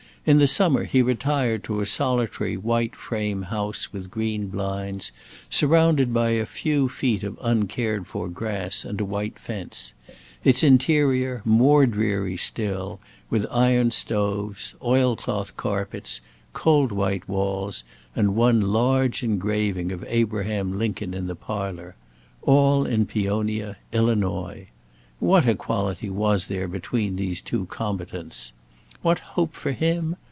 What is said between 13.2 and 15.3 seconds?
with iron stoves, oil